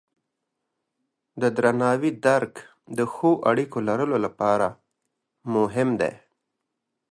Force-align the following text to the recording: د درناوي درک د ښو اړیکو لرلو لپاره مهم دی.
د 1.41 1.43
درناوي 1.57 2.11
درک 2.25 2.53
د 2.97 2.99
ښو 3.13 3.31
اړیکو 3.49 3.77
لرلو 3.87 4.17
لپاره 4.25 4.67
مهم 5.55 5.89
دی. 6.01 6.13